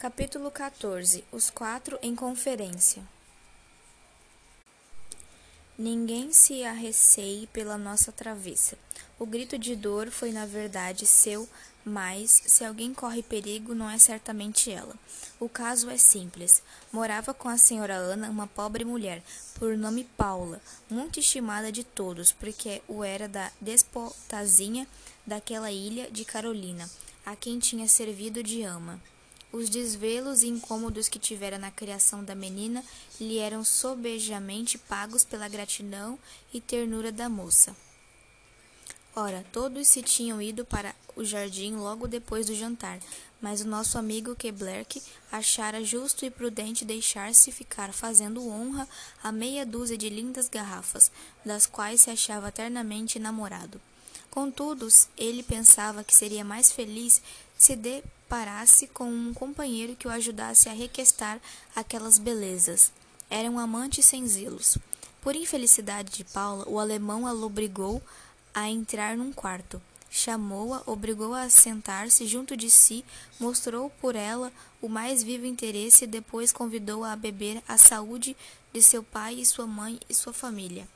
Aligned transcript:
Capítulo 0.00 0.50
14 0.50 1.22
Os 1.30 1.50
quatro 1.50 1.98
em 2.00 2.16
conferência. 2.16 3.02
Ninguém 5.76 6.32
se 6.32 6.64
arreceie 6.64 7.46
pela 7.48 7.76
nossa 7.76 8.10
travessa. 8.10 8.78
O 9.18 9.26
grito 9.26 9.58
de 9.58 9.76
dor 9.76 10.10
foi, 10.10 10.32
na 10.32 10.46
verdade, 10.46 11.06
seu, 11.06 11.46
mas, 11.84 12.30
se 12.46 12.64
alguém 12.64 12.94
corre 12.94 13.22
perigo, 13.22 13.74
não 13.74 13.90
é 13.90 13.98
certamente 13.98 14.70
ela. 14.70 14.94
O 15.38 15.50
caso 15.50 15.90
é 15.90 15.98
simples. 15.98 16.62
Morava 16.90 17.34
com 17.34 17.50
a 17.50 17.58
senhora 17.58 17.96
Ana 17.96 18.30
uma 18.30 18.46
pobre 18.46 18.86
mulher, 18.86 19.22
por 19.56 19.76
nome 19.76 20.04
Paula, 20.16 20.62
muito 20.88 21.20
estimada 21.20 21.70
de 21.70 21.84
todos, 21.84 22.32
porque 22.32 22.80
o 22.88 23.04
era 23.04 23.28
da 23.28 23.52
despotazinha 23.60 24.88
daquela 25.26 25.70
ilha 25.70 26.10
de 26.10 26.24
Carolina, 26.24 26.88
a 27.26 27.36
quem 27.36 27.58
tinha 27.58 27.86
servido 27.86 28.42
de 28.42 28.62
ama. 28.62 28.98
Os 29.52 29.68
desvelos 29.68 30.42
e 30.42 30.48
incômodos 30.48 31.08
que 31.08 31.18
tivera 31.18 31.58
na 31.58 31.70
criação 31.70 32.22
da 32.22 32.34
menina 32.34 32.84
lhe 33.20 33.38
eram 33.38 33.64
sobejamente 33.64 34.78
pagos 34.78 35.24
pela 35.24 35.48
gratidão 35.48 36.18
e 36.54 36.60
ternura 36.60 37.10
da 37.10 37.28
moça. 37.28 37.74
Ora, 39.14 39.44
todos 39.52 39.88
se 39.88 40.02
tinham 40.02 40.40
ido 40.40 40.64
para 40.64 40.94
o 41.16 41.24
jardim 41.24 41.74
logo 41.74 42.06
depois 42.06 42.46
do 42.46 42.54
jantar, 42.54 43.00
mas 43.42 43.60
o 43.60 43.66
nosso 43.66 43.98
amigo 43.98 44.36
Keblerk 44.36 45.02
achara 45.32 45.82
justo 45.82 46.24
e 46.24 46.30
prudente 46.30 46.84
deixar-se 46.84 47.50
ficar 47.50 47.92
fazendo 47.92 48.46
honra 48.48 48.88
a 49.20 49.32
meia 49.32 49.66
dúzia 49.66 49.98
de 49.98 50.08
lindas 50.08 50.48
garrafas, 50.48 51.10
das 51.44 51.66
quais 51.66 52.02
se 52.02 52.10
achava 52.10 52.48
eternamente 52.50 53.18
namorado. 53.18 53.80
Contudo, 54.30 54.86
ele 55.18 55.42
pensava 55.42 56.04
que 56.04 56.16
seria 56.16 56.44
mais 56.44 56.70
feliz 56.70 57.20
se 57.58 57.74
deparasse 58.30 58.86
com 58.86 59.10
um 59.10 59.34
companheiro 59.34 59.96
que 59.96 60.06
o 60.06 60.10
ajudasse 60.10 60.68
a 60.68 60.72
requestar 60.72 61.40
aquelas 61.74 62.16
belezas. 62.16 62.92
Era 63.28 63.50
um 63.50 63.58
amante 63.58 64.04
sem 64.04 64.24
zelos. 64.24 64.78
Por 65.20 65.34
infelicidade 65.34 66.12
de 66.12 66.22
Paula, 66.22 66.64
o 66.68 66.78
alemão 66.78 67.26
a 67.26 67.32
obrigou 67.32 68.00
a 68.54 68.68
entrar 68.68 69.16
num 69.16 69.32
quarto. 69.32 69.82
Chamou-a, 70.08 70.80
obrigou-a 70.86 71.42
a 71.42 71.50
sentar-se 71.50 72.24
junto 72.24 72.56
de 72.56 72.70
si, 72.70 73.04
mostrou 73.40 73.90
por 74.00 74.14
ela 74.14 74.52
o 74.80 74.88
mais 74.88 75.24
vivo 75.24 75.44
interesse 75.44 76.04
e 76.04 76.06
depois 76.06 76.52
convidou-a 76.52 77.12
a 77.12 77.16
beber 77.16 77.60
a 77.66 77.76
saúde 77.76 78.36
de 78.72 78.80
seu 78.80 79.02
pai 79.02 79.40
e 79.40 79.46
sua 79.46 79.66
mãe 79.66 79.98
e 80.08 80.14
sua 80.14 80.32
família. 80.32 80.86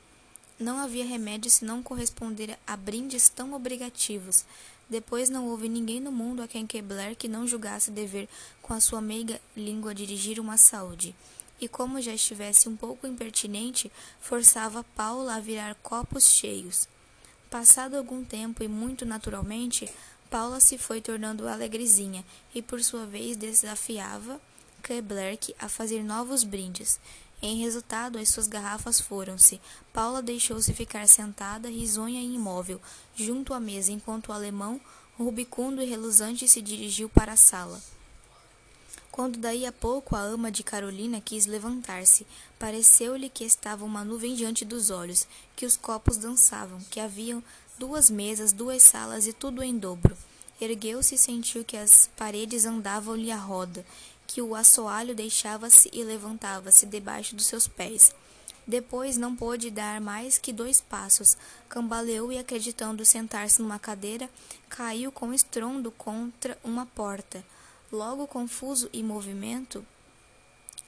Não 0.57 0.79
havia 0.79 1.03
remédio 1.03 1.51
senão 1.51 1.83
corresponder 1.83 2.57
a 2.65 2.77
brindes 2.77 3.27
tão 3.27 3.51
obrigativos. 3.51 4.45
Depois 4.89 5.29
não 5.29 5.47
houve 5.47 5.67
ninguém 5.67 5.99
no 5.99 6.11
mundo 6.11 6.41
a 6.41 6.47
quem 6.47 6.67
Kebler 6.67 7.15
que 7.15 7.27
não 7.27 7.47
julgasse 7.47 7.89
dever 7.89 8.29
com 8.61 8.73
a 8.73 8.79
sua 8.79 9.01
meiga 9.01 9.41
língua 9.55 9.95
dirigir 9.95 10.39
uma 10.39 10.57
saúde. 10.57 11.15
E 11.59 11.67
como 11.67 12.01
já 12.01 12.13
estivesse 12.13 12.69
um 12.69 12.75
pouco 12.75 13.07
impertinente, 13.07 13.91
forçava 14.19 14.83
Paula 14.95 15.35
a 15.35 15.39
virar 15.39 15.75
copos 15.75 16.29
cheios. 16.29 16.87
Passado 17.49 17.95
algum 17.95 18.23
tempo 18.23 18.63
e 18.63 18.67
muito 18.67 19.05
naturalmente, 19.05 19.89
Paula 20.29 20.59
se 20.59 20.77
foi 20.77 21.01
tornando 21.01 21.47
alegrezinha 21.47 22.25
e 22.53 22.61
por 22.61 22.83
sua 22.83 23.05
vez 23.05 23.37
desafiava 23.37 24.39
Keblerk 24.83 25.55
a 25.57 25.67
fazer 25.69 26.03
novos 26.03 26.43
brindes. 26.43 26.99
Em 27.41 27.57
resultado, 27.57 28.17
as 28.17 28.29
suas 28.29 28.47
garrafas 28.47 28.99
foram-se. 28.99 29.61
Paula 29.93 30.21
deixou-se 30.21 30.73
ficar 30.73 31.07
sentada, 31.07 31.69
risonha 31.69 32.21
e 32.21 32.35
imóvel, 32.35 32.81
junto 33.15 33.53
à 33.53 33.59
mesa, 33.59 33.91
enquanto 33.91 34.29
o 34.29 34.33
alemão, 34.33 34.79
rubicundo 35.17 35.81
e 35.81 35.85
reluzante, 35.85 36.47
se 36.47 36.61
dirigiu 36.61 37.07
para 37.09 37.33
a 37.33 37.37
sala. 37.37 37.81
Quando 39.11 39.39
daí 39.39 39.65
a 39.65 39.71
pouco 39.71 40.13
a 40.13 40.19
ama 40.19 40.51
de 40.51 40.61
Carolina 40.61 41.21
quis 41.21 41.45
levantar-se, 41.45 42.27
pareceu-lhe 42.59 43.29
que 43.29 43.45
estava 43.45 43.85
uma 43.85 44.03
nuvem 44.03 44.35
diante 44.35 44.65
dos 44.65 44.89
olhos, 44.89 45.25
que 45.55 45.65
os 45.65 45.77
copos 45.77 46.17
dançavam, 46.17 46.79
que 46.89 46.99
haviam 46.99 47.41
duas 47.79 48.09
mesas, 48.09 48.51
duas 48.51 48.83
salas 48.83 49.25
e 49.25 49.31
tudo 49.31 49.63
em 49.63 49.77
dobro. 49.77 50.17
Ergueu-se 50.59 51.15
e 51.15 51.17
sentiu 51.17 51.63
que 51.63 51.77
as 51.77 52.09
paredes 52.17 52.65
andavam-lhe 52.65 53.31
à 53.31 53.37
roda, 53.37 53.85
que 54.27 54.41
o 54.41 54.55
assoalho 54.55 55.15
deixava-se 55.15 55.89
e 55.93 56.03
levantava-se 56.03 56.85
debaixo 56.85 57.35
dos 57.35 57.45
seus 57.45 57.67
pés. 57.67 58.13
Depois 58.67 59.15
não 59.15 59.35
pôde 59.35 59.69
dar 59.69 60.01
mais 60.01 60.37
que 60.37 60.51
dois 60.51 60.81
passos. 60.81 61.37
Cambaleou 61.69 62.31
e, 62.31 62.37
acreditando 62.37 63.05
sentar-se 63.05 63.61
numa 63.61 63.77
cadeira, 63.77 64.29
caiu 64.67 65.11
com 65.11 65.33
estrondo 65.33 65.91
contra 65.91 66.57
uma 66.63 66.85
porta. 66.85 67.45
Logo 67.91 68.25
confuso 68.25 68.89
e 68.91 69.03
movimento, 69.03 69.85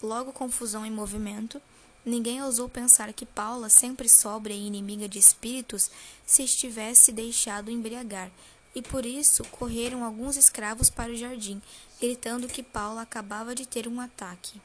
logo 0.02 0.34
confusão 0.34 0.84
e 0.86 0.90
movimento, 0.90 1.62
ninguém 2.04 2.42
ousou 2.42 2.68
pensar 2.68 3.14
que 3.14 3.26
Paula, 3.26 3.70
sempre 3.70 4.10
sóbria 4.10 4.56
e 4.56 4.66
inimiga 4.66 5.08
de 5.08 5.20
espíritos, 5.20 5.92
se 6.26 6.44
estivesse 6.44 7.12
deixado 7.12 7.70
embriagar 7.70 8.32
e 8.78 8.82
por 8.84 9.08
isso 9.08 9.44
correram 9.46 10.04
alguns 10.04 10.38
escravos 10.38 10.88
para 10.88 11.12
o 11.12 11.16
jardim, 11.16 11.60
gritando 12.00 12.48
que 12.48 12.62
Paula 12.62 13.02
acabava 13.02 13.56
de 13.56 13.66
ter 13.66 13.88
um 13.88 14.00
ataque. 14.00 14.62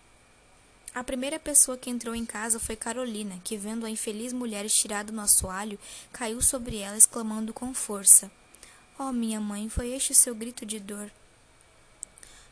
A 0.94 1.02
primeira 1.02 1.38
pessoa 1.38 1.78
que 1.78 1.88
entrou 1.88 2.14
em 2.14 2.26
casa 2.26 2.60
foi 2.60 2.76
Carolina, 2.76 3.40
que, 3.42 3.56
vendo 3.56 3.86
a 3.86 3.90
infeliz 3.90 4.34
mulher 4.34 4.66
estirada 4.66 5.10
no 5.10 5.22
assoalho, 5.22 5.78
caiu 6.12 6.42
sobre 6.42 6.76
ela, 6.76 6.98
exclamando 6.98 7.54
com 7.54 7.72
força: 7.72 8.30
Oh, 8.98 9.12
minha 9.12 9.40
mãe, 9.40 9.70
foi 9.70 9.92
este 9.92 10.12
o 10.12 10.14
seu 10.14 10.34
grito 10.34 10.66
de 10.66 10.78
dor. 10.78 11.10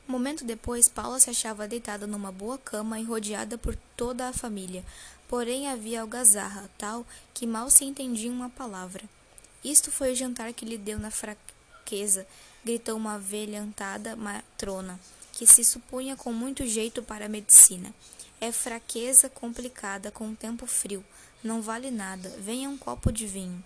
Momento 0.08 0.46
depois, 0.46 0.88
Paula 0.88 1.20
se 1.20 1.28
achava 1.28 1.68
deitada 1.68 2.06
numa 2.06 2.32
boa 2.32 2.56
cama 2.56 2.98
e 2.98 3.04
rodeada 3.04 3.58
por 3.58 3.76
toda 3.94 4.26
a 4.26 4.32
família. 4.32 4.82
Porém, 5.28 5.68
havia 5.68 6.00
algazarra, 6.00 6.70
tal 6.78 7.06
que 7.34 7.46
mal 7.46 7.68
se 7.68 7.84
entendia 7.84 8.32
uma 8.32 8.48
palavra. 8.48 9.04
Isto 9.64 9.90
foi 9.90 10.12
o 10.12 10.16
jantar 10.16 10.52
que 10.52 10.64
lhe 10.64 10.78
deu 10.78 10.98
na 10.98 11.10
fraqueza, 11.10 12.26
gritou 12.64 12.96
uma 12.96 13.18
velhantada 13.18 14.16
matrona, 14.16 14.98
que 15.32 15.46
se 15.46 15.64
supunha 15.64 16.16
com 16.16 16.32
muito 16.32 16.66
jeito 16.66 17.02
para 17.02 17.26
a 17.26 17.28
medicina. 17.28 17.92
É 18.40 18.50
fraqueza 18.50 19.28
complicada 19.28 20.10
com 20.10 20.30
o 20.30 20.36
tempo 20.36 20.66
frio. 20.66 21.04
Não 21.44 21.60
vale 21.60 21.90
nada. 21.90 22.28
Venha 22.38 22.70
um 22.70 22.78
copo 22.78 23.12
de 23.12 23.26
vinho. 23.26 23.62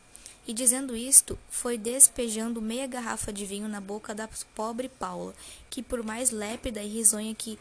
E 0.46 0.52
dizendo 0.52 0.96
isto, 0.96 1.38
foi 1.48 1.78
despejando 1.78 2.60
meia 2.60 2.86
garrafa 2.86 3.32
de 3.32 3.46
vinho 3.46 3.68
na 3.68 3.80
boca 3.80 4.14
da 4.14 4.28
pobre 4.54 4.88
Paula, 4.88 5.34
que 5.70 5.82
por 5.82 6.02
mais 6.02 6.30
lépida 6.30 6.82
e 6.82 6.88
risonha 6.88 7.34
que 7.34 7.58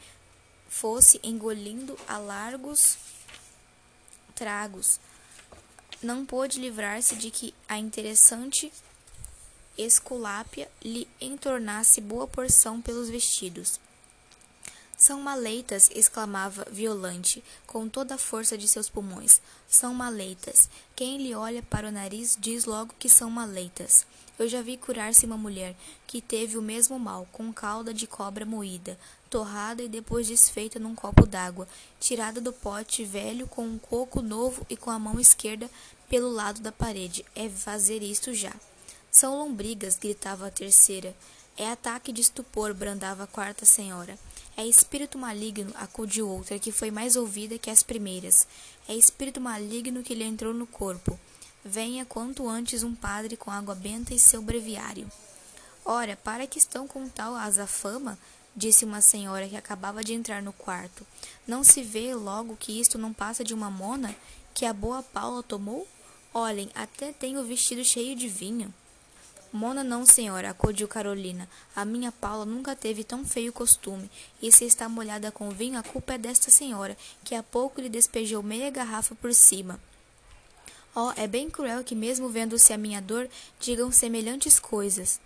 fosse, 0.68 1.20
engolindo 1.24 1.98
a 2.08 2.18
largos 2.18 2.98
tragos, 4.36 5.00
não 6.04 6.26
pôde 6.26 6.60
livrar-se 6.60 7.16
de 7.16 7.32
que 7.32 7.54
a 7.68 7.78
interessante 7.78 8.72
esculápia 9.78 10.70
lhe 10.84 11.08
entornasse 11.20 12.00
boa 12.02 12.28
porção 12.28 12.82
pelos 12.82 13.10
vestidos. 13.10 13.80
São 14.98 15.20
maleitas, 15.20 15.90
exclamava 15.94 16.66
Violante, 16.72 17.44
com 17.66 17.90
toda 17.90 18.16
a 18.16 18.18
força 18.18 18.58
de 18.58 18.68
seus 18.68 18.90
pulmões. 18.90 19.42
São 19.68 19.94
maleitas. 19.94 20.70
Quem 20.96 21.18
lhe 21.18 21.36
olha 21.36 21.62
para 21.64 21.90
o 21.90 21.92
nariz 21.92 22.38
diz 22.40 22.66
logo 22.66 22.96
que 22.98 23.10
são 23.10 23.30
maleitas. 23.30 24.06
Eu 24.40 24.48
já 24.48 24.62
vi 24.62 24.78
curar-se 24.78 25.26
uma 25.26 25.38
mulher 25.38 25.76
que 26.08 26.22
teve 26.22 26.58
o 26.58 26.62
mesmo 26.62 26.98
mal, 26.98 27.28
com 27.32 27.52
cauda 27.52 27.94
de 27.94 28.08
cobra 28.08 28.46
moída, 28.46 28.98
torrada 29.34 29.82
e 29.82 29.90
depois 29.90 30.28
desfeita 30.28 30.78
num 30.78 30.94
copo 30.94 31.26
d'água, 31.26 31.68
tirada 32.00 32.40
do 32.40 32.54
pote 32.54 33.04
velho 33.04 33.48
com 33.48 33.66
um 33.66 33.80
coco 33.80 34.22
novo 34.22 34.64
e 34.70 34.78
com 34.78 34.92
a 34.92 35.00
mão 35.00 35.20
esquerda 35.20 35.68
pelo 36.08 36.30
lado 36.30 36.62
da 36.62 36.72
parede. 36.72 37.26
É 37.36 37.50
fazer 37.50 38.04
isto 38.04 38.32
já. 38.32 38.54
São 39.12 39.36
lombrigas, 39.40 39.96
gritava 39.96 40.46
a 40.46 40.52
terceira. 40.52 41.16
É 41.58 41.68
ataque 41.68 42.12
de 42.12 42.22
estupor, 42.22 42.76
brandava 42.76 43.24
a 43.24 43.28
quarta 43.28 43.66
senhora. 43.66 44.20
É 44.56 44.64
espírito 44.68 45.18
maligno, 45.18 45.74
acudiu 45.74 46.30
outra, 46.30 46.60
que 46.60 46.72
foi 46.72 46.92
mais 46.92 47.16
ouvida 47.16 47.58
que 47.58 47.72
as 47.72 47.82
primeiras. 47.82 48.48
É 48.88 48.94
espírito 48.94 49.42
maligno 49.42 50.04
que 50.04 50.14
lhe 50.14 50.24
entrou 50.24 50.54
no 50.54 50.68
corpo. 50.68 51.20
Venha 51.66 52.06
quanto 52.06 52.48
antes 52.48 52.84
um 52.84 52.94
padre 52.94 53.36
com 53.36 53.50
água 53.50 53.74
benta 53.74 54.14
e 54.14 54.20
seu 54.20 54.44
breviário. 54.44 55.12
Ora, 55.84 56.16
para 56.16 56.46
que 56.46 56.60
estão 56.60 56.88
com 56.88 57.10
tal 57.10 57.34
azafama? 57.34 58.16
Disse 58.56 58.86
uma 58.86 59.02
senhora 59.02 59.48
que 59.48 59.58
acabava 59.58 60.04
de 60.04 60.14
entrar 60.14 60.42
no 60.42 60.54
quarto. 60.54 61.06
Não 61.48 61.64
se 61.64 61.82
vê 61.82 62.14
logo 62.14 62.56
que 62.56 62.80
isto 62.80 62.98
não 62.98 63.14
passa 63.14 63.44
de 63.44 63.54
uma 63.54 63.70
mona 63.70 64.16
que 64.54 64.66
a 64.66 64.74
boa 64.74 65.02
Paula 65.02 65.42
tomou? 65.42 65.88
Olhem, 66.34 66.70
até 66.74 67.12
tem 67.12 67.38
o 67.38 67.44
vestido 67.44 67.84
cheio 67.84 68.16
de 68.16 68.28
vinho. 68.28 68.74
Mona 69.52 69.84
não, 69.84 70.04
senhora, 70.04 70.50
acudiu 70.50 70.88
Carolina. 70.88 71.48
A 71.76 71.86
minha 71.86 72.12
Paula 72.12 72.44
nunca 72.44 72.76
teve 72.76 73.04
tão 73.04 73.24
feio 73.24 73.54
costume, 73.54 74.10
e 74.42 74.52
se 74.52 74.66
está 74.66 74.90
molhada 74.90 75.32
com 75.32 75.52
vinho, 75.52 75.78
a 75.78 75.84
culpa 75.84 76.14
é 76.14 76.18
desta 76.18 76.50
senhora, 76.50 76.98
que 77.24 77.36
há 77.36 77.44
pouco 77.44 77.80
lhe 77.80 77.88
despejou 77.88 78.42
meia 78.42 78.72
garrafa 78.72 79.14
por 79.14 79.32
cima. 79.32 79.80
Oh, 80.96 81.12
é 81.16 81.28
bem 81.28 81.52
cruel 81.52 81.84
que 81.84 81.94
mesmo 81.94 82.30
vendo-se 82.30 82.74
a 82.74 82.78
minha 82.78 83.00
dor, 83.00 83.30
digam 83.60 83.92
semelhantes 83.92 84.58
coisas. 84.58 85.20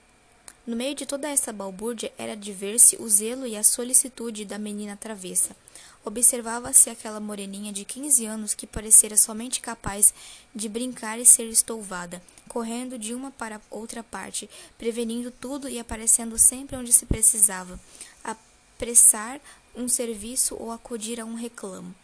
No 0.68 0.76
meio 0.76 0.94
de 0.94 1.06
toda 1.06 1.30
essa 1.30 1.54
balbúrdia 1.54 2.12
era 2.18 2.36
de 2.36 2.52
ver-se 2.52 2.98
o 2.98 3.08
zelo 3.08 3.48
e 3.48 3.56
a 3.56 3.64
solicitude 3.64 4.44
da 4.44 4.60
menina 4.60 4.98
travessa. 4.98 5.56
Observava-se 6.04 6.90
aquela 6.90 7.22
moreninha 7.22 7.72
de 7.72 7.86
quinze 7.86 8.26
anos 8.26 8.54
que 8.54 8.68
parecera 8.68 9.16
somente 9.16 9.62
capaz 9.62 10.14
de 10.54 10.68
brincar 10.68 11.20
e 11.20 11.26
ser 11.26 11.46
estouvada, 11.46 12.22
correndo 12.50 13.00
de 13.00 13.14
uma 13.14 13.32
para 13.32 13.62
outra 13.72 14.04
parte, 14.04 14.50
prevenindo 14.78 15.32
tudo 15.32 15.70
e 15.70 15.80
aparecendo 15.80 16.38
sempre 16.38 16.76
onde 16.76 16.92
se 16.92 17.06
precisava, 17.06 17.80
apressar 18.22 19.40
um 19.74 19.88
serviço 19.88 20.54
ou 20.60 20.70
acudir 20.70 21.22
a 21.22 21.26
um 21.26 21.36
reclamo. 21.36 21.96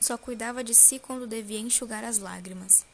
Só 0.00 0.16
cuidava 0.16 0.62
de 0.62 0.76
si 0.76 1.00
quando 1.00 1.26
devia 1.26 1.58
enxugar 1.58 2.04
as 2.04 2.18
lágrimas. 2.18 2.86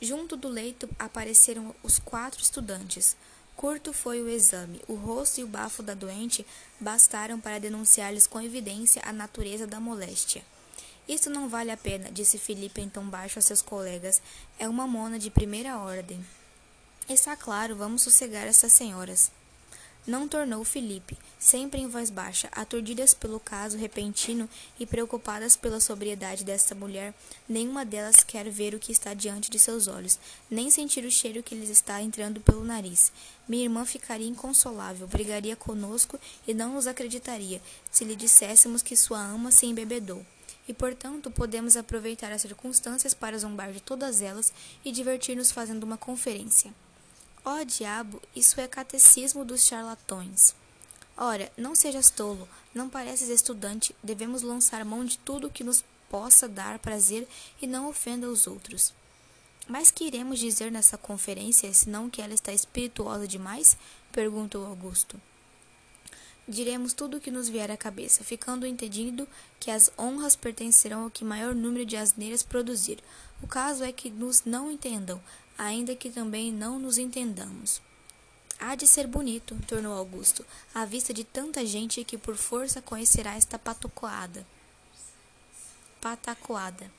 Junto 0.00 0.36
do 0.36 0.48
leito 0.48 0.88
apareceram 0.98 1.72
os 1.84 2.00
quatro 2.00 2.42
estudantes. 2.42 3.16
Curto 3.56 3.92
foi 3.94 4.20
o 4.20 4.28
exame. 4.28 4.82
O 4.86 4.94
rosto 4.94 5.40
e 5.40 5.44
o 5.44 5.48
bafo 5.48 5.82
da 5.82 5.94
doente 5.94 6.46
bastaram 6.78 7.40
para 7.40 7.58
denunciar-lhes 7.58 8.26
com 8.26 8.38
evidência 8.38 9.00
a 9.04 9.14
natureza 9.14 9.66
da 9.66 9.80
moléstia. 9.80 10.44
Isso 11.08 11.30
não 11.30 11.48
vale 11.48 11.70
a 11.70 11.76
pena, 11.76 12.10
disse 12.10 12.36
Felipe 12.36 12.82
em 12.82 12.88
tom 12.88 13.08
baixo 13.08 13.38
a 13.38 13.42
seus 13.42 13.62
colegas. 13.62 14.20
É 14.58 14.68
uma 14.68 14.86
mona 14.86 15.18
de 15.18 15.30
primeira 15.30 15.78
ordem. 15.78 16.22
Está 17.08 17.34
claro, 17.34 17.76
vamos 17.76 18.02
sossegar 18.02 18.46
essas 18.46 18.72
senhoras. 18.72 19.30
Não 20.06 20.28
tornou 20.28 20.62
Felipe, 20.62 21.18
sempre 21.36 21.80
em 21.80 21.88
voz 21.88 22.10
baixa, 22.10 22.48
aturdidas 22.52 23.12
pelo 23.12 23.40
caso 23.40 23.76
repentino 23.76 24.48
e 24.78 24.86
preocupadas 24.86 25.56
pela 25.56 25.80
sobriedade 25.80 26.44
desta 26.44 26.76
mulher, 26.76 27.12
nenhuma 27.48 27.84
delas 27.84 28.22
quer 28.22 28.48
ver 28.48 28.72
o 28.72 28.78
que 28.78 28.92
está 28.92 29.14
diante 29.14 29.50
de 29.50 29.58
seus 29.58 29.88
olhos, 29.88 30.16
nem 30.48 30.70
sentir 30.70 31.04
o 31.04 31.10
cheiro 31.10 31.42
que 31.42 31.56
lhes 31.56 31.70
está 31.70 32.00
entrando 32.00 32.40
pelo 32.40 32.62
nariz. 32.62 33.10
Minha 33.48 33.64
irmã 33.64 33.84
ficaria 33.84 34.28
inconsolável, 34.28 35.08
brigaria 35.08 35.56
conosco 35.56 36.20
e 36.46 36.54
não 36.54 36.74
nos 36.74 36.86
acreditaria 36.86 37.60
se 37.90 38.04
lhe 38.04 38.14
disséssemos 38.14 38.82
que 38.82 38.96
sua 38.96 39.18
ama 39.18 39.50
se 39.50 39.66
embebedou. 39.66 40.24
E, 40.68 40.72
portanto, 40.72 41.32
podemos 41.32 41.76
aproveitar 41.76 42.30
as 42.30 42.42
circunstâncias 42.42 43.12
para 43.12 43.38
zombar 43.38 43.72
de 43.72 43.82
todas 43.82 44.22
elas 44.22 44.52
e 44.84 44.92
divertir-nos 44.92 45.50
fazendo 45.50 45.82
uma 45.82 45.96
conferência. 45.96 46.72
Ó 47.48 47.60
oh, 47.60 47.64
diabo, 47.64 48.20
isso 48.34 48.60
é 48.60 48.66
catecismo 48.66 49.44
dos 49.44 49.64
charlatões. 49.64 50.52
Ora, 51.16 51.48
não 51.56 51.76
sejas 51.76 52.10
tolo, 52.10 52.48
não 52.74 52.88
pareces 52.90 53.28
estudante, 53.28 53.94
devemos 54.02 54.42
lançar 54.42 54.84
mão 54.84 55.04
de 55.04 55.16
tudo 55.18 55.48
que 55.48 55.62
nos 55.62 55.84
possa 56.10 56.48
dar 56.48 56.80
prazer 56.80 57.24
e 57.62 57.66
não 57.68 57.88
ofenda 57.88 58.28
os 58.28 58.48
outros. 58.48 58.92
Mas 59.68 59.92
que 59.92 60.02
iremos 60.02 60.40
dizer 60.40 60.72
nessa 60.72 60.98
conferência, 60.98 61.72
senão 61.72 62.10
que 62.10 62.20
ela 62.20 62.34
está 62.34 62.52
espirituosa 62.52 63.28
demais? 63.28 63.76
perguntou 64.10 64.66
Augusto. 64.66 65.16
Diremos 66.48 66.92
tudo 66.92 67.16
o 67.16 67.20
que 67.20 67.30
nos 67.30 67.48
vier 67.48 67.70
à 67.70 67.76
cabeça, 67.76 68.24
ficando 68.24 68.66
entendido 68.66 69.28
que 69.60 69.70
as 69.70 69.88
honras 69.96 70.34
pertencerão 70.34 71.04
ao 71.04 71.10
que 71.10 71.24
maior 71.24 71.54
número 71.54 71.86
de 71.86 71.96
asneiras 71.96 72.42
produzir. 72.42 72.98
O 73.40 73.46
caso 73.46 73.84
é 73.84 73.92
que 73.92 74.10
nos 74.10 74.44
não 74.44 74.70
entendam, 74.70 75.20
ainda 75.58 75.94
que 75.96 76.10
também 76.10 76.52
não 76.52 76.78
nos 76.78 76.98
entendamos. 76.98 77.80
Há 78.58 78.74
de 78.74 78.86
ser 78.86 79.06
bonito, 79.06 79.56
tornou 79.66 79.92
Augusto, 79.92 80.44
à 80.74 80.84
vista 80.84 81.12
de 81.12 81.24
tanta 81.24 81.64
gente 81.66 82.02
que 82.04 82.16
por 82.16 82.36
força 82.36 82.80
conhecerá 82.80 83.34
esta 83.34 83.58
patacoada. 83.58 84.46
Patacoada. 86.00 86.90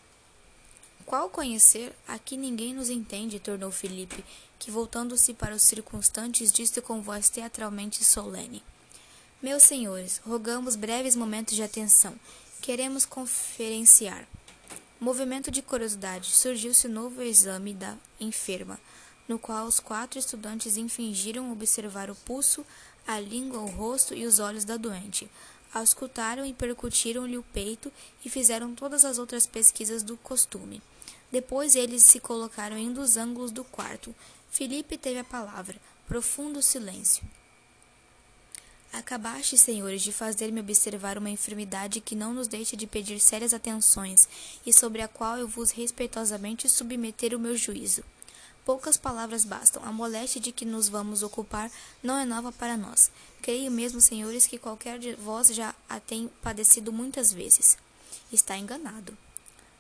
Qual 1.06 1.30
conhecer? 1.30 1.96
Aqui 2.08 2.38
ninguém 2.38 2.74
nos 2.74 2.90
entende, 2.90 3.40
tornou 3.40 3.72
Felipe, 3.72 4.24
que 4.60 4.70
voltando-se 4.70 5.34
para 5.34 5.56
os 5.56 5.62
circunstantes 5.64 6.52
disse 6.52 6.82
com 6.82 7.02
voz 7.02 7.30
teatralmente 7.30 8.04
solene. 8.04 8.62
Meus 9.42 9.64
senhores, 9.64 10.22
rogamos 10.26 10.76
breves 10.76 11.16
momentos 11.16 11.56
de 11.56 11.64
atenção. 11.64 12.16
Queremos 12.62 13.06
conferenciar. 13.06 14.28
Movimento 15.00 15.52
de 15.52 15.62
curiosidade. 15.62 16.32
Surgiu-se 16.32 16.88
novo 16.88 17.22
exame 17.22 17.72
da 17.72 17.96
enferma, 18.20 18.80
no 19.28 19.38
qual 19.38 19.68
os 19.68 19.80
quatro 19.80 20.18
estudantes 20.18 20.76
fingiram 20.90 21.52
observar 21.52 22.10
o 22.10 22.16
pulso, 22.16 22.66
a 23.06 23.20
língua, 23.20 23.60
o 23.60 23.68
rosto 23.68 24.16
e 24.16 24.26
os 24.26 24.40
olhos 24.40 24.66
da 24.66 24.76
doente. 24.76 25.30
Auscultaram 25.72 26.44
e 26.44 26.52
percutiram-lhe 26.52 27.38
o 27.38 27.44
peito 27.44 27.94
e 28.26 28.30
fizeram 28.30 28.74
todas 28.74 29.06
as 29.06 29.20
outras 29.20 29.46
pesquisas 29.46 30.02
do 30.02 30.18
costume. 30.18 30.82
Depois 31.32 31.76
eles 31.76 32.04
se 32.04 32.20
colocaram 32.20 32.76
em 32.76 32.90
um 32.90 32.94
dos 32.94 33.18
ângulos 33.18 33.52
do 33.52 33.64
quarto. 33.64 34.16
Felipe 34.50 34.98
teve 34.98 35.20
a 35.20 35.24
palavra. 35.24 35.80
Profundo 36.08 36.60
silêncio. 36.60 37.24
Acabaste, 38.92 39.58
senhores, 39.58 40.02
de 40.02 40.12
fazer-me 40.12 40.60
observar 40.60 41.18
uma 41.18 41.30
enfermidade 41.30 42.02
que 42.02 42.16
não 42.16 42.34
nos 42.34 42.48
deixa 42.48 42.76
de 42.76 42.88
pedir 42.88 43.20
sérias 43.20 43.54
atenções 43.54 44.28
e 44.66 44.74
sobre 44.74 45.02
a 45.02 45.08
qual 45.08 45.38
eu 45.38 45.48
vos 45.48 45.72
respeitosamente 45.72 46.70
submeter 46.70 47.36
o 47.36 47.40
meu 47.40 47.56
juízo. 47.56 48.04
Poucas 48.66 48.98
palavras 48.98 49.46
bastam. 49.46 49.82
A 49.86 49.92
moléstia 49.92 50.42
de 50.42 50.52
que 50.52 50.66
nos 50.66 50.90
vamos 50.90 51.24
ocupar 51.24 51.72
não 52.04 52.18
é 52.18 52.26
nova 52.26 52.52
para 52.52 52.76
nós. 52.76 53.12
Creio 53.42 53.72
mesmo, 53.72 54.02
senhores, 54.02 54.46
que 54.46 54.58
qualquer 54.58 55.00
de 55.00 55.14
vós 55.16 55.48
já 55.48 55.74
a 55.88 56.00
tem 56.00 56.30
padecido 56.42 56.92
muitas 56.92 57.32
vezes. 57.32 57.78
Está 58.32 58.58
enganado. 58.58 59.18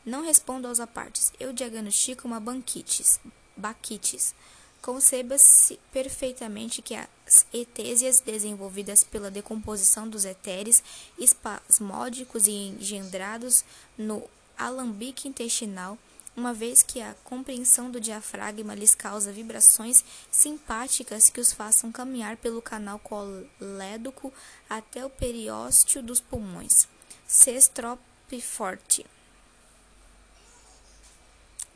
Não 0.05 0.23
respondo 0.23 0.69
aos 0.69 0.79
apartes. 0.79 1.33
Eu 1.37 1.51
diagnostico 1.51 2.27
uma 2.27 2.39
banquites, 2.39 3.19
baquites 3.57 4.33
Conceba-se 4.81 5.79
perfeitamente 5.91 6.81
que 6.81 6.95
as 6.95 7.45
etésias 7.53 8.19
desenvolvidas 8.19 9.03
pela 9.03 9.29
decomposição 9.29 10.07
dos 10.07 10.23
éteres 10.23 10.81
espasmódicos 11.19 12.47
e 12.47 12.51
engendrados 12.51 13.65
no 13.97 14.23
alambique 14.57 15.27
intestinal, 15.27 15.97
uma 16.35 16.53
vez 16.53 16.83
que 16.83 17.01
a 17.01 17.15
compreensão 17.23 17.89
do 17.89 17.99
diafragma 17.99 18.75
lhes 18.75 18.93
causa 18.93 19.31
vibrações 19.31 20.05
simpáticas 20.31 21.29
que 21.29 21.41
os 21.41 21.51
façam 21.51 21.91
caminhar 21.91 22.37
pelo 22.37 22.61
canal 22.61 22.99
colédoco 22.99 24.31
até 24.69 25.03
o 25.03 25.09
periósteo 25.09 26.01
dos 26.01 26.19
pulmões. 26.19 26.87
Cestropiforte. 27.27 29.05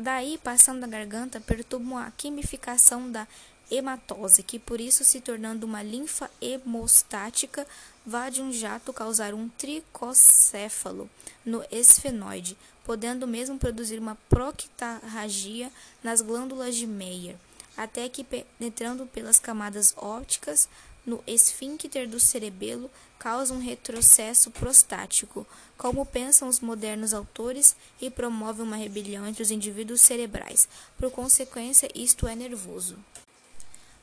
Daí, 0.02 0.40
passando 0.40 0.84
a 0.84 0.88
garganta, 0.88 1.40
perturbam 1.40 1.96
a 1.96 2.10
quimificação 2.10 3.12
da 3.12 3.28
hematose, 3.70 4.42
que 4.42 4.58
por 4.58 4.82
isso 4.82 5.04
se 5.04 5.22
tornando 5.22 5.64
uma 5.68 5.84
linfa 5.84 6.28
hemostática, 6.42 7.68
vá 8.04 8.28
de 8.28 8.42
um 8.42 8.52
jato 8.52 8.92
causar 8.92 9.36
um 9.36 9.48
tricocéfalo 9.48 11.08
no 11.46 11.64
esfenoide, 11.72 12.58
podendo 12.84 13.28
mesmo 13.28 13.60
produzir 13.60 14.00
uma 14.00 14.18
proctarragia 14.28 15.72
nas 16.04 16.20
glândulas 16.20 16.76
de 16.76 16.88
Meyer, 16.88 17.36
até 17.78 18.10
que 18.10 18.24
penetrando 18.24 19.06
pelas 19.06 19.38
camadas 19.38 19.94
ópticas 19.96 20.68
no 21.06 21.24
esfíncter 21.26 22.08
do 22.08 22.20
cerebelo 22.20 22.90
causa 23.18 23.54
um 23.54 23.60
retrocesso 23.60 24.50
prostático, 24.52 25.46
como 25.78 26.06
pensam 26.06 26.48
os 26.48 26.60
modernos 26.60 27.14
autores, 27.14 27.76
e 28.00 28.10
promove 28.10 28.62
uma 28.62 28.76
rebelião 28.76 29.28
entre 29.28 29.44
os 29.44 29.52
indivíduos 29.52 30.02
cerebrais. 30.02 30.68
Por 30.98 31.12
consequência, 31.12 31.90
isto 31.94 32.28
é 32.28 32.36
nervoso. 32.36 32.98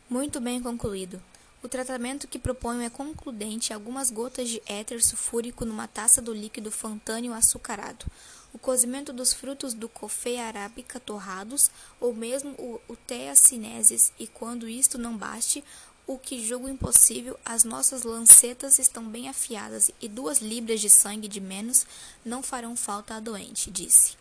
Muito 0.09 0.41
bem 0.41 0.61
concluído. 0.61 1.21
O 1.61 1.69
tratamento 1.69 2.29
que 2.29 2.39
proponho 2.39 2.83
é 2.83 2.89
concludente 2.89 3.73
algumas 3.73 4.13
gotas 4.13 4.49
de 4.49 4.63
éter 4.65 5.05
sulfúrico 5.05 5.65
numa 5.65 5.89
taça 5.89 6.23
do 6.23 6.33
líquido 6.33 6.71
fantânio 6.71 7.35
açucarado, 7.35 8.07
o 8.53 8.59
cozimento 8.59 9.13
dos 9.13 9.33
frutos 9.33 9.75
do 9.75 9.89
cofé 9.89 10.41
arábica 10.41 10.99
torrados, 10.99 11.71
ou 12.01 12.15
mesmo 12.15 12.51
o, 12.53 12.81
o 12.89 12.97
teacineses, 12.97 14.13
e 14.19 14.27
quando 14.27 14.69
isto 14.69 14.97
não 14.97 15.17
baste, 15.17 15.63
o 16.09 16.19
que 16.19 16.43
julgo 16.43 16.71
impossível, 16.71 17.39
as 17.45 17.65
nossas 17.65 18.03
lancetas 18.03 18.79
estão 18.79 19.05
bem 19.05 19.29
afiadas 19.29 19.91
e 20.01 20.09
duas 20.09 20.39
libras 20.39 20.81
de 20.81 20.89
sangue 20.89 21.29
de 21.29 21.39
menos 21.39 21.87
não 22.25 22.43
farão 22.43 22.75
falta 22.75 23.15
à 23.15 23.21
doente, 23.21 23.71
disse. 23.71 24.17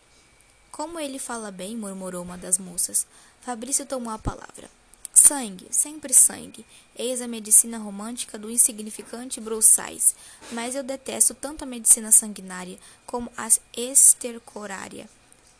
Como 0.70 1.00
ele 1.00 1.18
fala 1.18 1.50
bem, 1.50 1.74
murmurou 1.74 2.22
uma 2.22 2.36
das 2.36 2.58
moças. 2.58 3.06
Fabrício 3.40 3.86
tomou 3.86 4.12
a 4.12 4.18
palavra. 4.18 4.70
Sangue, 5.14 5.66
sempre 5.70 6.12
sangue. 6.12 6.64
Eis 6.94 7.22
a 7.22 7.26
medicina 7.26 7.78
romântica 7.78 8.38
do 8.38 8.50
insignificante 8.50 9.40
Broussais. 9.40 10.14
Mas 10.52 10.74
eu 10.74 10.82
detesto 10.82 11.32
tanto 11.32 11.64
a 11.64 11.66
medicina 11.66 12.12
sanguinária 12.12 12.78
como 13.06 13.32
a 13.34 13.48
estercorária 13.74 15.08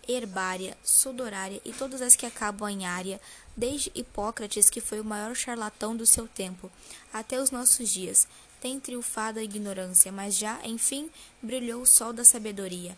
herbária, 0.08 0.76
sudorária 0.82 1.60
e 1.64 1.72
todas 1.72 2.00
as 2.00 2.16
que 2.16 2.24
acabam 2.24 2.68
em 2.68 2.86
área, 2.86 3.20
desde 3.58 3.92
Hipócrates, 3.94 4.70
que 4.70 4.80
foi 4.80 5.00
o 5.00 5.04
maior 5.04 5.34
charlatão 5.34 5.94
do 5.94 6.06
seu 6.06 6.26
tempo, 6.26 6.70
até 7.12 7.38
os 7.38 7.50
nossos 7.50 7.90
dias. 7.90 8.26
Tem 8.58 8.80
triunfado 8.80 9.38
a 9.38 9.42
ignorância, 9.42 10.10
mas 10.10 10.34
já, 10.34 10.58
enfim, 10.64 11.10
brilhou 11.42 11.82
o 11.82 11.86
sol 11.86 12.14
da 12.14 12.24
sabedoria. 12.24 12.96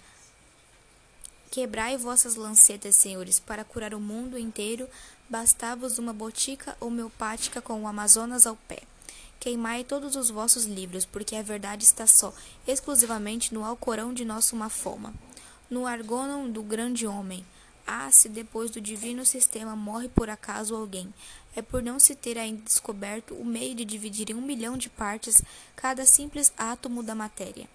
Quebrai 1.50 1.96
vossas 1.96 2.36
lancetas, 2.36 2.94
senhores, 2.94 3.40
para 3.40 3.64
curar 3.64 3.92
o 3.92 4.00
mundo 4.00 4.38
inteiro, 4.38 4.88
Bastava-vos 5.30 5.96
uma 5.96 6.12
botica 6.12 6.76
homeopática 6.80 7.62
com 7.62 7.80
o 7.80 7.86
Amazonas 7.86 8.48
ao 8.48 8.56
pé. 8.56 8.82
Queimai 9.38 9.84
todos 9.84 10.16
os 10.16 10.28
vossos 10.28 10.64
livros, 10.64 11.04
porque 11.04 11.36
a 11.36 11.42
verdade 11.42 11.84
está 11.84 12.04
só, 12.04 12.34
exclusivamente 12.66 13.54
no 13.54 13.64
Alcorão 13.64 14.12
de 14.12 14.24
nosso 14.24 14.56
Mafoma, 14.56 15.14
no 15.70 15.86
Argonon 15.86 16.50
do 16.50 16.64
grande 16.64 17.06
homem. 17.06 17.46
Ah, 17.92 18.08
se 18.12 18.28
depois 18.28 18.70
do 18.70 18.80
divino 18.80 19.26
sistema 19.26 19.74
morre 19.74 20.08
por 20.08 20.30
acaso 20.30 20.76
alguém, 20.76 21.12
é 21.56 21.60
por 21.60 21.82
não 21.82 21.98
se 21.98 22.14
ter 22.14 22.38
ainda 22.38 22.62
descoberto 22.62 23.34
o 23.34 23.44
meio 23.44 23.74
de 23.74 23.84
dividir 23.84 24.30
em 24.30 24.34
um 24.34 24.40
milhão 24.40 24.76
de 24.76 24.88
partes 24.88 25.42
cada 25.74 26.06
simples 26.06 26.52
átomo 26.56 27.02
da 27.02 27.16
matéria. 27.16 27.68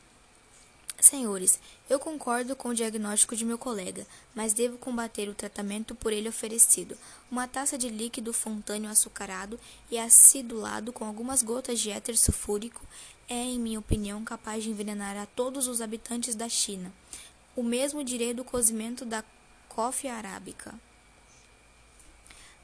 Senhores, 1.01 1.59
eu 1.89 1.99
concordo 1.99 2.55
com 2.55 2.69
o 2.69 2.73
diagnóstico 2.73 3.35
de 3.35 3.43
meu 3.43 3.57
colega, 3.57 4.07
mas 4.33 4.53
devo 4.53 4.77
combater 4.77 5.27
o 5.27 5.35
tratamento 5.35 5.93
por 5.93 6.13
ele 6.13 6.29
oferecido. 6.29 6.97
Uma 7.29 7.45
taça 7.45 7.77
de 7.77 7.89
líquido 7.89 8.31
fontâneo 8.31 8.89
açucarado 8.89 9.59
e 9.91 9.97
acidulado 9.97 10.93
com 10.93 11.03
algumas 11.03 11.43
gotas 11.43 11.77
de 11.77 11.91
éter 11.91 12.17
sulfúrico 12.17 12.81
é, 13.27 13.35
em 13.35 13.59
minha 13.59 13.79
opinião, 13.79 14.23
capaz 14.23 14.63
de 14.63 14.69
envenenar 14.69 15.17
a 15.17 15.25
todos 15.25 15.67
os 15.67 15.81
habitantes 15.81 16.35
da 16.35 16.47
China. 16.47 16.89
O 17.53 17.61
mesmo 17.61 18.01
direi 18.01 18.33
do 18.33 18.45
cozimento 18.45 19.03
da 19.03 19.21
coffee 19.75 20.09
arábica. 20.09 20.73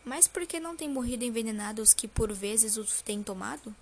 Mas 0.06 0.30
por 0.30 0.48
que 0.48 0.62
não 0.62 0.78
têm 0.78 0.88
morrido 0.88 1.26
envenenados 1.26 1.90
os 1.90 1.94
que 1.94 2.08
por 2.08 2.32
vezes 2.32 2.78
os 2.78 3.02
têm 3.02 3.22
tomado? 3.22 3.76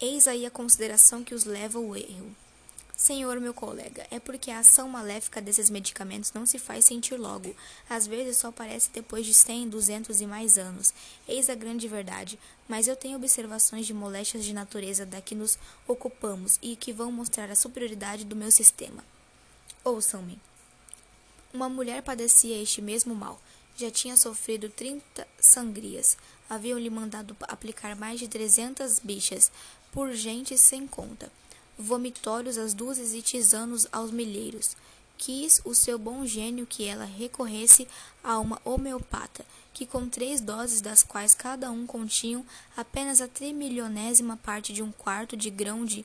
Eis 0.00 0.28
aí 0.28 0.46
a 0.46 0.50
consideração 0.50 1.24
que 1.24 1.34
os 1.34 1.42
leva 1.42 1.76
ao 1.76 1.96
erro. 1.96 2.32
Senhor, 2.96 3.40
meu 3.40 3.52
colega, 3.52 4.06
é 4.12 4.20
porque 4.20 4.52
a 4.52 4.60
ação 4.60 4.88
maléfica 4.88 5.42
desses 5.42 5.68
medicamentos 5.68 6.32
não 6.32 6.46
se 6.46 6.56
faz 6.56 6.84
sentir 6.84 7.16
logo. 7.16 7.52
Às 7.90 8.06
vezes 8.06 8.36
só 8.36 8.46
aparece 8.46 8.90
depois 8.90 9.26
de 9.26 9.34
cem, 9.34 9.68
duzentos 9.68 10.20
e 10.20 10.26
mais 10.26 10.56
anos. 10.56 10.94
Eis 11.26 11.50
a 11.50 11.56
grande 11.56 11.88
verdade. 11.88 12.38
Mas 12.68 12.86
eu 12.86 12.94
tenho 12.94 13.16
observações 13.16 13.86
de 13.86 13.92
moléstias 13.92 14.44
de 14.44 14.52
natureza 14.54 15.04
da 15.04 15.20
que 15.20 15.34
nos 15.34 15.58
ocupamos 15.88 16.60
e 16.62 16.76
que 16.76 16.92
vão 16.92 17.10
mostrar 17.10 17.50
a 17.50 17.56
superioridade 17.56 18.24
do 18.24 18.36
meu 18.36 18.52
sistema. 18.52 19.04
Ouçam-me. 19.82 20.38
Uma 21.54 21.68
mulher 21.68 22.02
padecia 22.02 22.60
este 22.60 22.82
mesmo 22.82 23.14
mal. 23.14 23.40
Já 23.76 23.90
tinha 23.90 24.16
sofrido 24.16 24.68
trinta 24.68 25.26
sangrias. 25.40 26.18
Haviam-lhe 26.50 26.90
mandado 26.90 27.36
aplicar 27.42 27.94
mais 27.94 28.18
de 28.18 28.28
trezentas 28.28 28.98
bichas, 28.98 29.52
por 29.92 30.12
gente 30.12 30.58
sem 30.58 30.86
conta 30.86 31.30
vomitórios 31.78 32.56
às 32.58 32.74
dúzias 32.74 33.14
e 33.14 33.22
tisanos 33.22 33.86
aos 33.92 34.10
milheiros. 34.10 34.76
Quis 35.16 35.60
o 35.64 35.74
seu 35.74 35.98
bom 35.98 36.26
gênio 36.26 36.66
que 36.66 36.84
ela 36.84 37.04
recorresse 37.04 37.86
a 38.22 38.38
uma 38.38 38.60
homeopata, 38.64 39.44
que 39.72 39.86
com 39.86 40.08
três 40.08 40.40
doses, 40.40 40.80
das 40.80 41.02
quais 41.02 41.34
cada 41.34 41.70
um 41.70 41.86
continham 41.86 42.44
apenas 42.76 43.20
a 43.20 43.28
trimilionésima 43.28 44.36
parte 44.36 44.72
de 44.72 44.82
um 44.82 44.90
quarto 44.90 45.36
de 45.36 45.50
grão 45.50 45.84
de 45.84 46.04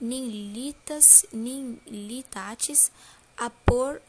ninlitas, 0.00 1.26
ninlitates, 1.32 2.90
a, 3.36 3.50
por, 3.50 4.00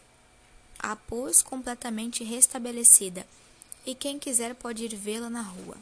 a 0.79 0.95
pôs 0.95 1.41
completamente 1.41 2.23
restabelecida, 2.23 3.27
e 3.85 3.93
quem 3.93 4.17
quiser 4.17 4.55
pode 4.55 4.85
ir 4.85 4.95
vê-la 4.95 5.29
na 5.29 5.41
rua. 5.41 5.77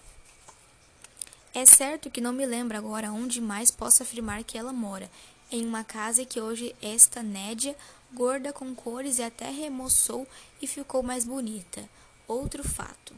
É 1.53 1.65
certo 1.65 2.09
que 2.09 2.21
não 2.21 2.33
me 2.33 2.45
lembro 2.45 2.77
agora 2.77 3.11
onde 3.11 3.39
mais 3.39 3.71
posso 3.71 4.03
afirmar 4.03 4.43
que 4.43 4.57
ela 4.57 4.73
mora, 4.73 5.09
em 5.51 5.65
uma 5.65 5.83
casa 5.83 6.25
que 6.25 6.41
hoje 6.41 6.75
esta 6.81 7.23
nédia, 7.23 7.75
gorda 8.13 8.51
com 8.53 8.75
cores 8.75 9.17
e 9.17 9.23
até 9.23 9.49
remoçou 9.49 10.27
e 10.61 10.67
ficou 10.67 11.01
mais 11.01 11.25
bonita. 11.25 11.87
Outro 12.27 12.63
fato. 12.63 13.15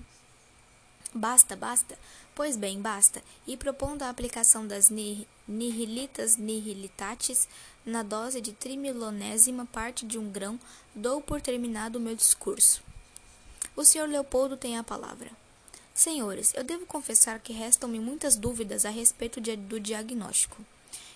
Basta, 1.14 1.56
basta? 1.56 1.98
Pois 2.40 2.56
bem, 2.56 2.80
basta. 2.80 3.22
E 3.46 3.58
propondo 3.58 4.04
a 4.04 4.10
aplicação 4.10 4.66
das 4.66 4.90
nihilitas 5.46 6.38
nihilitatis 6.38 7.50
na 7.86 8.02
dose 8.02 8.40
de 8.40 8.54
trimilonésima 8.54 9.66
parte 9.66 10.06
de 10.06 10.18
um 10.18 10.32
grão, 10.32 10.58
dou 10.96 11.20
por 11.20 11.42
terminado 11.42 12.00
o 12.00 12.02
meu 12.02 12.16
discurso. 12.16 12.82
O 13.76 13.84
senhor 13.84 14.08
Leopoldo 14.08 14.56
tem 14.56 14.78
a 14.78 14.84
palavra. 14.86 15.30
Senhores, 15.94 16.54
eu 16.56 16.64
devo 16.64 16.86
confessar 16.86 17.42
que 17.42 17.52
restam-me 17.52 18.00
muitas 18.00 18.38
dúvidas 18.38 18.86
a 18.86 18.90
respeito 18.90 19.42
de, 19.42 19.58
do 19.58 19.78
diagnóstico. 19.78 20.64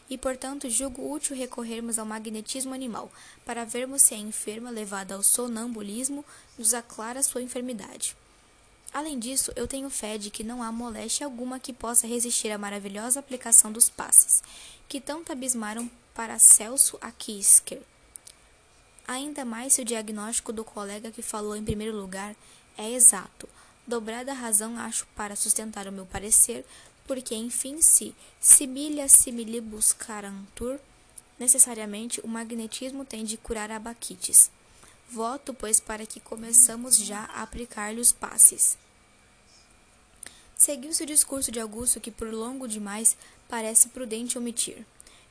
E, 0.10 0.18
portanto, 0.18 0.70
julgo 0.70 1.10
útil 1.10 1.38
recorrermos 1.38 1.98
ao 1.98 2.06
magnetismo 2.06 2.74
animal, 2.74 3.10
para 3.46 3.64
vermos 3.64 4.02
se 4.02 4.14
a 4.14 4.18
enferma, 4.18 4.70
levada 4.70 5.16
ao 5.16 5.24
sonambulismo, 5.24 6.26
nos 6.58 6.74
aclara 6.74 7.24
sua 7.24 7.42
enfermidade. 7.42 8.14
Além 8.94 9.18
disso, 9.18 9.52
eu 9.56 9.68
tenho 9.68 9.90
fé 9.90 10.18
de 10.18 10.30
que 10.30 10.44
não 10.44 10.62
há 10.62 10.72
moléstia 10.72 11.26
alguma 11.26 11.60
que 11.60 11.74
possa 11.74 12.06
resistir 12.06 12.52
à 12.52 12.58
maravilhosa 12.58 13.20
aplicação 13.20 13.72
dos 13.72 13.90
passes, 13.90 14.44
que 14.88 15.02
tanto 15.02 15.32
abismaram 15.32 15.90
para 16.14 16.38
Celso 16.38 16.98
Akisker. 17.02 17.82
Ainda 19.08 19.44
mais 19.44 19.74
se 19.74 19.82
o 19.82 19.86
diagnóstico 19.86 20.54
do 20.54 20.64
colega 20.64 21.12
que 21.12 21.22
falou 21.22 21.56
em 21.56 21.64
primeiro 21.64 21.98
lugar 21.98 22.36
é 22.78 22.92
exato, 22.92 23.50
Dobrada 23.86 24.32
razão 24.32 24.78
acho 24.78 25.06
para 25.08 25.36
sustentar 25.36 25.88
o 25.88 25.92
meu 25.92 26.06
parecer, 26.06 26.66
porque, 27.06 27.36
enfim, 27.36 27.82
se 27.82 28.16
similia 28.40 29.10
similibus 29.10 29.92
carantur, 29.92 30.80
necessariamente 31.38 32.22
o 32.22 32.28
magnetismo 32.28 33.04
tem 33.04 33.26
de 33.26 33.36
curar 33.36 33.70
a 33.72 33.80
baquites. 33.80 34.50
Voto, 35.10 35.54
pois, 35.54 35.80
para 35.80 36.06
que 36.06 36.20
começamos 36.20 36.98
já 36.98 37.26
a 37.26 37.44
aplicar-lhe 37.44 38.02
os 38.02 38.12
passes. 38.12 38.78
Seguiu-se 40.56 41.04
o 41.04 41.06
discurso 41.06 41.52
de 41.52 41.60
Augusto, 41.60 42.00
que 42.00 42.10
por 42.10 42.32
longo 42.32 42.68
demais 42.68 43.18
parece 43.50 43.90
prudente 43.90 44.38
omitir. 44.38 44.86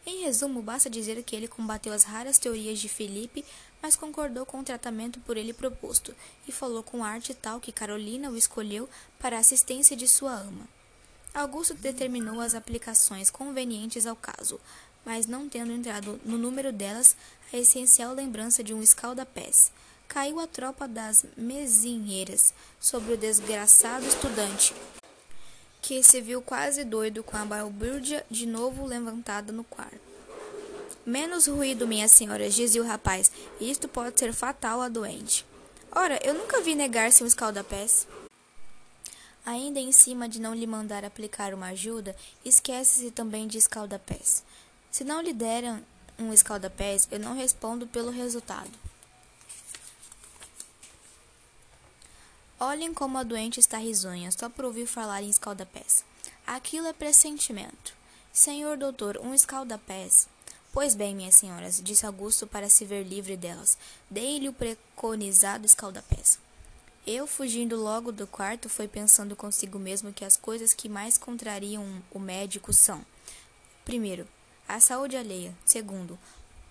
Em 0.05 0.25
resumo, 0.25 0.61
basta 0.61 0.91
dizer 0.91 1.23
que 1.23 1.35
ele 1.35 1.47
combateu 1.47 1.93
as 1.93 2.03
raras 2.03 2.39
teorias 2.39 2.81
de 2.81 2.89
Felipe, 2.89 3.45
mas 3.81 3.97
concordou 3.97 4.45
com 4.45 4.61
o 4.61 4.65
tratamento 4.65 5.21
por 5.21 5.37
ele 5.37 5.53
proposto, 5.53 6.15
e 6.47 6.53
falou 6.53 6.83
com 6.83 7.05
arte 7.05 7.35
tal 7.35 7.61
que 7.61 7.73
Carolina 7.73 8.31
o 8.31 8.37
escolheu 8.37 8.89
para 9.19 9.37
a 9.37 9.41
assistência 9.41 9.97
de 9.97 10.09
sua 10.09 10.33
ama. 10.33 10.69
Augusto 11.33 11.75
determinou 11.75 12.41
as 12.41 12.55
aplicações 12.55 13.31
convenientes 13.31 14.05
ao 14.05 14.15
caso, 14.15 14.61
mas 15.05 15.27
não 15.27 15.49
tendo 15.49 15.73
entrado 15.73 16.21
no 16.25 16.39
número 16.39 16.73
delas 16.73 17.17
a 17.53 17.57
essencial 17.57 18.15
lembrança 18.15 18.63
de 18.63 18.73
um 18.73 18.83
escalda-pés. 18.83 19.71
Caiu 20.09 20.41
a 20.41 20.47
tropa 20.47 20.87
das 20.87 21.25
mesinheiras 21.37 22.53
sobre 22.81 23.15
o 23.15 23.17
desgraçado 23.17 24.07
estudante, 24.07 24.75
que 25.81 26.03
se 26.03 26.21
viu 26.21 26.43
quase 26.43 26.85
doido 26.85 27.23
com 27.23 27.37
a 27.37 27.45
balbúrdia 27.45 28.25
de 28.31 28.47
novo 28.47 28.85
levantada 28.87 29.53
no 29.53 29.65
quarto. 29.65 30.13
Menos 31.05 31.49
ruído, 31.49 31.89
minhas 31.89 32.13
senhoras, 32.13 32.55
dizia 32.55 32.81
o 32.81 32.87
rapaz. 32.87 33.33
Isto 33.61 33.89
pode 33.89 34.21
ser 34.21 34.33
fatal 34.33 34.81
a 34.81 34.89
doente. 34.89 35.45
Ora, 35.91 36.21
eu 36.23 36.33
nunca 36.33 36.61
vi 36.61 36.77
negar-se 36.77 37.25
um 37.25 37.27
escaldapés. 37.27 38.07
Ainda 39.45 39.81
em 39.81 39.91
cima 39.91 40.29
de 40.29 40.41
não 40.41 40.55
lhe 40.55 40.67
mandar 40.67 41.05
aplicar 41.05 41.53
uma 41.53 41.69
ajuda, 41.69 42.15
esquece-se 42.45 43.11
também 43.11 43.49
de 43.49 43.59
escaldapés. 43.59 44.45
Se 44.93 45.05
não 45.05 45.23
lhe 45.23 45.33
deram 45.33 45.83
um 46.19 46.35
escaldapés, 46.35 47.09
eu 47.11 47.19
não 47.19 47.35
respondo 47.35 47.87
pelo 47.87 48.11
resultado. 48.11 48.71
Olhem 52.61 52.93
como 52.93 53.17
a 53.17 53.23
doente 53.23 53.59
está 53.59 53.79
risonha, 53.79 54.31
só 54.31 54.51
por 54.51 54.67
ouvir 54.67 54.87
falar 54.87 55.23
em 55.23 55.31
escaldapés. 55.31 56.05
Aquilo 56.47 56.87
é 56.87 56.93
pressentimento. 56.93 57.95
Senhor 58.31 58.77
doutor, 58.77 59.17
um 59.17 59.33
escaldapés. 59.33 60.29
Pois 60.71 60.95
bem, 60.95 61.15
minhas 61.15 61.37
senhoras, 61.37 61.81
disse 61.83 62.05
Augusto 62.05 62.47
para 62.47 62.69
se 62.69 62.85
ver 62.85 63.03
livre 63.03 63.35
delas, 63.35 63.79
dei-lhe 64.11 64.51
o 64.51 64.53
preconizado 64.53 65.65
escaldapés. 65.65 66.39
Eu, 67.07 67.27
fugindo 67.27 67.77
logo 67.77 68.13
do 68.13 68.27
quarto, 68.27 68.69
foi 68.69 68.87
pensando 68.87 69.35
consigo 69.35 69.79
mesmo 69.79 70.13
que 70.13 70.25
as 70.25 70.37
coisas 70.37 70.75
que 70.75 70.89
mais 70.89 71.17
contrariam 71.17 72.03
o 72.11 72.19
médico 72.19 72.75
são: 72.75 73.05
primeiro, 73.85 74.29
a 74.69 74.81
saúde 74.81 75.17
alheia; 75.17 75.55
segundo, 75.65 76.19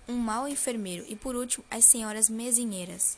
um 0.07 0.15
mau 0.15 0.47
enfermeiro; 0.47 1.05
e 1.07 1.15
por 1.15 1.35
último, 1.35 1.63
as 1.69 1.85
senhoras 1.85 2.29
mesinheiras. 2.29 3.17